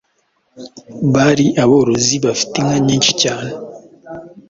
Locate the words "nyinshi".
2.85-3.11